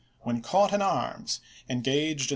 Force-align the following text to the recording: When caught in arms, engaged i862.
When 0.21 0.41
caught 0.41 0.73
in 0.73 0.81
arms, 0.81 1.41
engaged 1.69 2.29
i862. 2.29 2.29